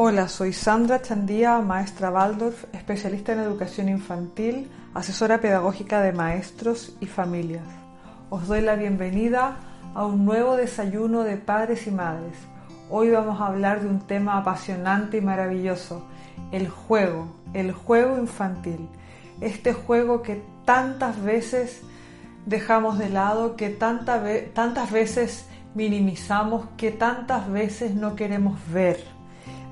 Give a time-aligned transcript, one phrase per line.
[0.00, 7.06] Hola, soy Sandra Chandía, maestra Waldorf, especialista en educación infantil, asesora pedagógica de maestros y
[7.06, 7.64] familias.
[8.30, 9.56] Os doy la bienvenida
[9.96, 12.36] a un nuevo desayuno de padres y madres.
[12.88, 16.06] Hoy vamos a hablar de un tema apasionante y maravilloso,
[16.52, 18.88] el juego, el juego infantil.
[19.40, 21.82] Este juego que tantas veces
[22.46, 29.17] dejamos de lado, que tantas veces minimizamos, que tantas veces no queremos ver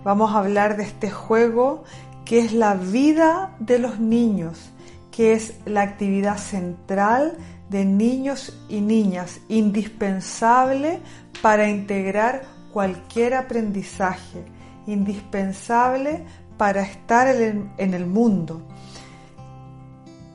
[0.06, 1.82] vamos a hablar de este juego
[2.24, 4.70] que es la vida de los niños,
[5.10, 7.36] que es la actividad central
[7.70, 11.00] de niños y niñas, indispensable
[11.42, 12.42] para integrar
[12.72, 14.44] cualquier aprendizaje,
[14.86, 16.24] indispensable
[16.56, 18.62] para estar en el mundo.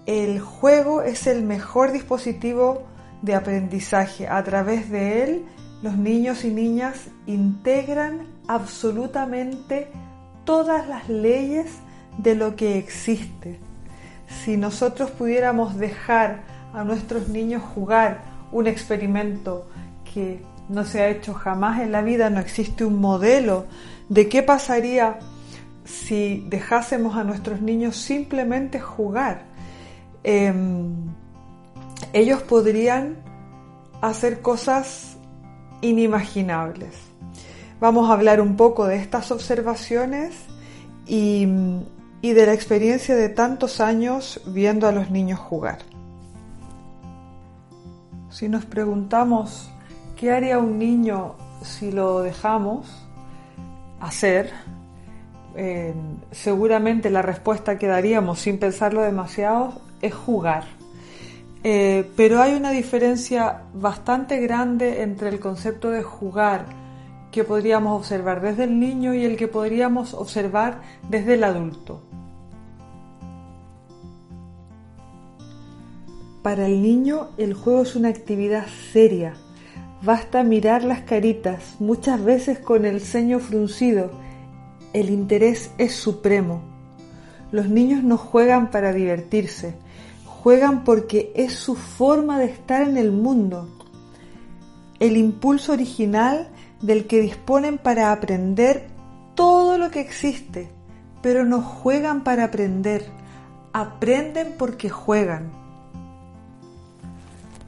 [0.05, 2.83] El juego es el mejor dispositivo
[3.21, 4.27] de aprendizaje.
[4.27, 5.45] A través de él,
[5.81, 9.87] los niños y niñas integran absolutamente
[10.45, 11.67] todas las leyes
[12.17, 13.59] de lo que existe.
[14.43, 16.41] Si nosotros pudiéramos dejar
[16.73, 18.21] a nuestros niños jugar
[18.51, 19.67] un experimento
[20.13, 23.65] que no se ha hecho jamás en la vida, no existe un modelo
[24.09, 25.19] de qué pasaría
[25.83, 29.43] si dejásemos a nuestros niños simplemente jugar.
[30.23, 30.93] Em,
[32.13, 33.17] ellos podrían
[34.01, 35.17] hacer cosas
[35.81, 37.10] inimaginables.
[37.81, 40.35] Vamos a hablar un poco de estas observaciones
[41.07, 45.79] y, de la experiencia de tantos años viendo a los niños jugar.
[48.29, 49.71] Si nos preguntamos
[50.15, 52.85] qué haría un niño si lo dejamos
[53.99, 54.51] hacer,
[55.55, 55.95] eh,
[56.29, 60.65] seguramente la respuesta que daríamos sin pensarlo demasiado es jugar.
[61.63, 66.80] Eh, pero hay una diferencia bastante grande entre el concepto de jugar
[67.31, 72.01] que podríamos observar desde el niño y el que podríamos observar desde el adulto.
[76.43, 79.35] Para el niño el juego es una actividad seria.
[80.01, 84.11] Basta mirar las caritas, muchas veces con el ceño fruncido.
[84.93, 86.63] El interés es supremo.
[87.51, 89.75] Los niños no juegan para divertirse,
[90.25, 93.69] juegan porque es su forma de estar en el mundo.
[95.01, 96.47] El impulso original
[96.79, 98.85] del que disponen para aprender
[99.33, 100.69] todo lo que existe,
[101.23, 103.05] pero no juegan para aprender,
[103.73, 105.51] aprenden porque juegan.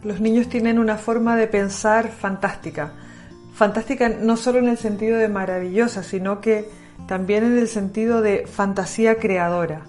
[0.04, 2.94] Los niños tienen una forma de pensar fantástica,
[3.56, 6.70] fantástica no solo en el sentido de maravillosa, sino que
[7.08, 9.88] también en el sentido de fantasía creadora.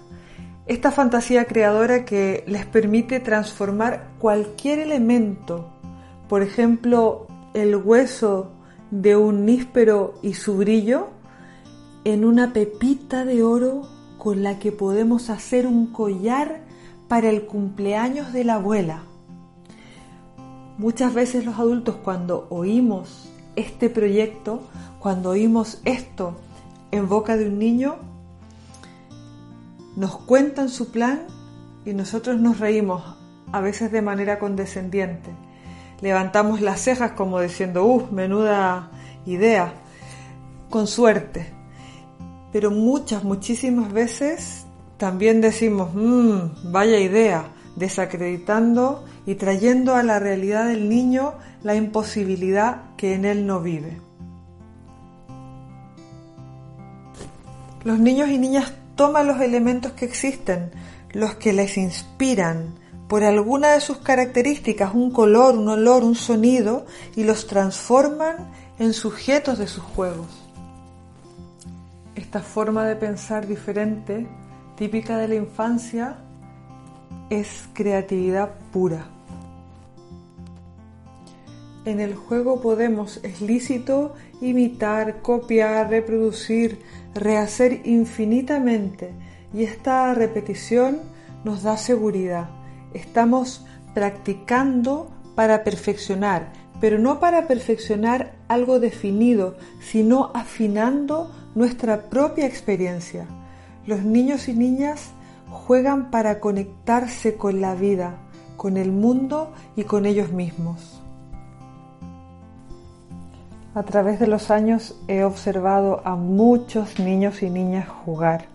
[0.65, 5.69] Esta fantasía creadora que les permite transformar cualquier elemento,
[6.27, 8.51] por ejemplo, el hueso
[8.91, 11.07] de un níspero y su brillo
[12.03, 13.83] en una pepita de oro
[14.17, 16.65] con la que podemos hacer un collar
[17.07, 19.03] para el cumpleaños de la abuela.
[20.77, 24.59] Muchas veces los adultos cuando oímos este proyecto,
[24.99, 26.35] cuando oímos esto
[26.91, 27.95] en boca de un niño,
[29.95, 31.21] nos cuentan su plan
[31.85, 33.15] y nosotros nos reímos,
[33.53, 35.44] a veces de manera condescendiente
[36.01, 38.91] levantamos las cejas como diciendo, ¡uh, menuda
[39.25, 39.73] idea!
[40.69, 41.53] Con suerte.
[42.51, 44.65] Pero muchas, muchísimas veces
[44.97, 51.33] también decimos, mmm, vaya idea, desacreditando y trayendo a la realidad del niño
[51.63, 53.99] la imposibilidad que en él no vive.
[57.83, 60.71] Los niños y niñas toman los elementos que existen,
[61.11, 62.75] los que les inspiran,
[63.07, 66.85] por alguna de sus características, un color, un olor, un sonido,
[67.15, 70.27] y los transforman en sujetos de sus juegos.
[72.15, 74.27] Esta forma de pensar diferente,
[74.75, 76.17] típica de la infancia,
[77.29, 79.07] es creatividad pura.
[81.85, 86.81] En el juego podemos, es lícito, imitar, copiar, reproducir,
[87.13, 89.11] rehacer infinitamente
[89.53, 91.01] y esta repetición
[91.43, 92.49] nos da seguridad
[92.95, 103.27] estamos practicando para perfeccionar, pero no para perfeccionar algo definido, sino afinando nuestra propia experiencia.
[103.85, 105.11] Los niños y niñas
[105.49, 108.17] juegan para conectarse con la vida,
[108.57, 111.01] con el mundo y con ellos mismos.
[113.73, 118.45] A través de los años he observado a muchos niños y niñas jugar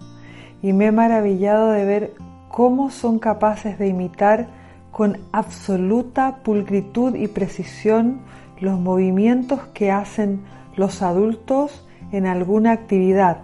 [0.62, 2.14] y me he maravillado de ver
[2.60, 4.48] cómo son capaces de imitar
[4.92, 8.20] con absoluta pulcritud y precisión
[8.60, 10.42] los movimientos que hacen
[10.76, 13.38] los adultos en alguna actividad,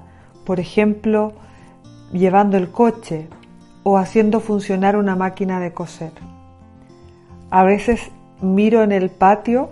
[0.44, 1.32] por ejemplo,
[2.12, 3.30] llevando el coche
[3.84, 6.12] o haciendo funcionar una máquina de coser.
[7.48, 8.10] A veces
[8.42, 9.70] miro en el patio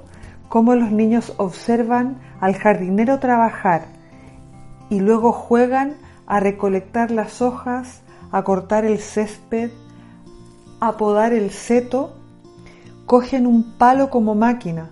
[0.49, 3.89] cómo los niños observan al jardinero trabajar
[4.89, 5.97] y luego juegan
[6.27, 8.01] a recolectar las hojas,
[8.35, 9.71] a cortar el césped,
[10.81, 12.17] a podar el seto,
[13.07, 14.91] cogen un palo como máquina.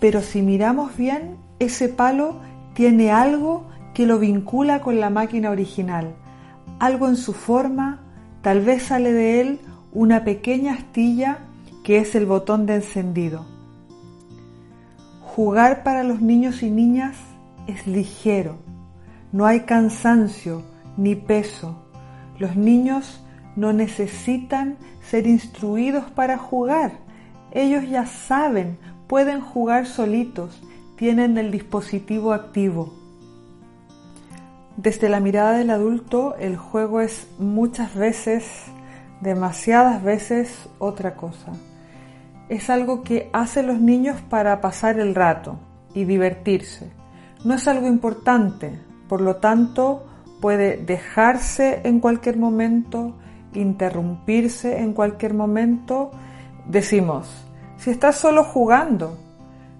[0.00, 2.40] Pero si miramos bien, ese palo
[2.74, 6.16] tiene algo que lo vincula con la máquina original,
[6.80, 8.00] algo en su forma,
[8.42, 9.60] tal vez sale de él
[9.92, 11.38] una pequeña astilla
[11.84, 13.46] que es el botón de encendido.
[15.22, 17.16] Jugar para los niños y niñas
[17.68, 18.56] es ligero,
[19.30, 20.62] no hay cansancio
[20.96, 21.83] ni peso.
[22.38, 23.24] Los niños
[23.56, 26.92] no necesitan ser instruidos para jugar.
[27.52, 30.60] Ellos ya saben, pueden jugar solitos,
[30.96, 32.92] tienen el dispositivo activo.
[34.76, 38.44] Desde la mirada del adulto, el juego es muchas veces,
[39.20, 41.52] demasiadas veces, otra cosa.
[42.48, 45.58] Es algo que hacen los niños para pasar el rato
[45.94, 46.90] y divertirse.
[47.44, 50.06] No es algo importante, por lo tanto,
[50.44, 53.14] puede dejarse en cualquier momento,
[53.54, 56.10] interrumpirse en cualquier momento.
[56.66, 57.26] Decimos,
[57.78, 59.16] si estás solo jugando,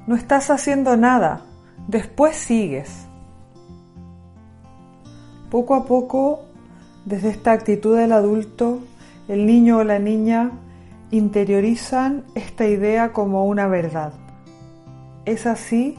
[0.06, 1.43] no estás haciendo nada,
[1.87, 3.06] después sigues.
[5.50, 6.46] Poco a poco,
[7.05, 8.78] desde esta actitud del adulto,
[9.28, 10.50] el niño o la niña
[11.11, 14.14] interiorizan esta idea como una verdad.
[15.26, 15.99] Es así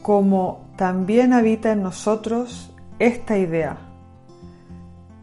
[0.00, 2.71] como también habita en nosotros
[3.02, 3.78] esta idea.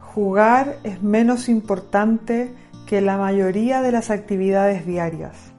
[0.02, 2.54] Jugar es menos importante
[2.86, 5.54] que la mayoría de las actividades diarias.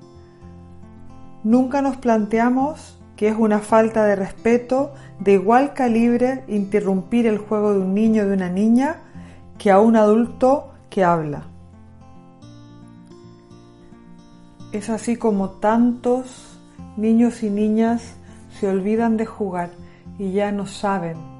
[1.44, 7.72] Nunca nos planteamos que es una falta de respeto de igual calibre interrumpir el juego
[7.72, 8.96] de un niño o de una niña
[9.56, 11.44] que a un adulto que habla.
[14.72, 16.58] Es así como tantos
[16.98, 18.14] niños y niñas
[18.58, 19.70] se olvidan de jugar
[20.18, 21.39] y ya no saben.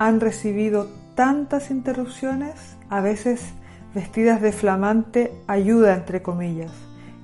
[0.00, 2.54] Han recibido tantas interrupciones,
[2.88, 3.42] a veces
[3.94, 6.70] vestidas de flamante ayuda, entre comillas.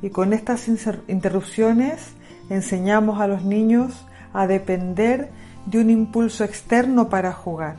[0.03, 2.11] Y con estas interrupciones
[2.51, 5.31] enseñamos a los niños a depender
[5.65, 7.77] de un impulso externo para jugar.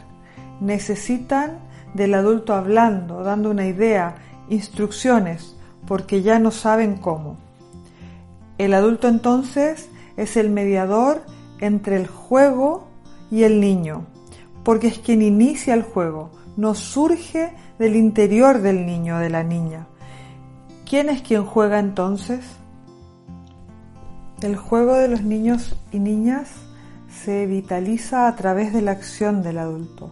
[0.61, 1.59] Necesitan
[1.93, 4.15] del adulto hablando, dando una idea,
[4.49, 5.55] instrucciones,
[5.85, 7.37] porque ya no saben cómo.
[8.57, 11.21] El adulto entonces es el mediador
[11.59, 12.87] entre el juego
[13.29, 14.07] y el niño,
[14.67, 19.41] porque es quien inicia el juego, no surge del interior del niño o de la
[19.41, 19.87] niña.
[20.85, 22.43] ¿Quién es quien juega entonces?
[24.41, 26.49] El juego de los niños y niñas
[27.07, 30.11] se vitaliza a través de la acción del adulto.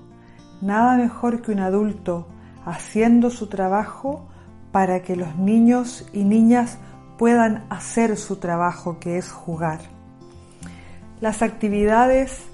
[0.62, 2.26] Nada mejor que un adulto
[2.64, 4.30] haciendo su trabajo
[4.72, 6.78] para que los niños y niñas
[7.18, 9.82] puedan hacer su trabajo que es jugar.
[11.20, 12.48] Las actividades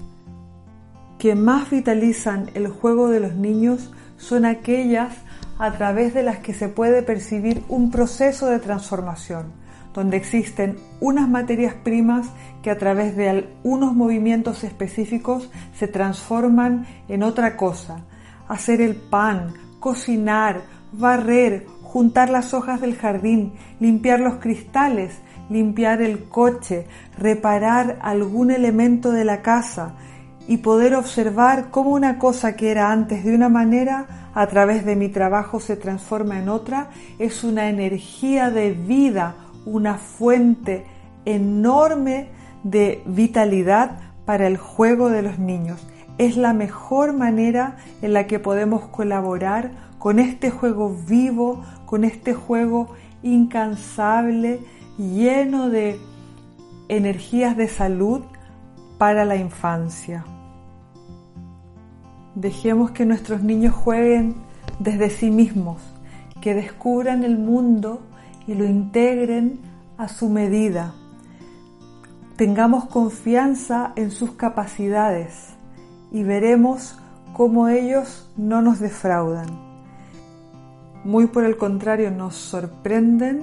[1.22, 5.14] que más vitalizan el juego de los niños son aquellas
[5.56, 9.52] a través de las que se puede percibir un proceso de transformación,
[9.94, 12.26] donde existen unas materias primas
[12.60, 15.48] que a través de unos movimientos específicos
[15.78, 18.00] se transforman en otra cosa.
[18.48, 26.24] Hacer el pan, cocinar, barrer, juntar las hojas del jardín, limpiar los cristales, limpiar el
[26.24, 29.94] coche, reparar algún elemento de la casa
[30.48, 34.96] y poder observar cómo una cosa que era antes de una manera, a través de
[34.96, 39.34] mi trabajo se transforma en otra, es una energía de vida,
[39.66, 40.84] una fuente
[41.24, 42.28] enorme
[42.64, 45.86] de vitalidad para el juego de los niños.
[46.18, 52.34] Es la mejor manera en la que podemos colaborar con este juego vivo, con este
[52.34, 52.88] juego
[53.22, 54.60] incansable
[54.98, 55.98] lleno de
[56.88, 58.22] energías de salud
[59.02, 60.24] para la infancia.
[62.36, 64.36] Dejemos que nuestros niños jueguen
[64.78, 65.82] desde sí mismos,
[66.40, 68.02] que descubran el mundo
[68.46, 69.58] y lo integren
[69.98, 70.94] a su medida.
[72.36, 75.48] Tengamos confianza en sus capacidades
[76.12, 76.96] y veremos
[77.32, 79.48] cómo ellos no nos defraudan.
[81.02, 83.42] Muy por el contrario, nos sorprenden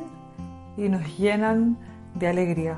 [0.78, 1.78] y nos llenan
[2.16, 2.78] de alegría.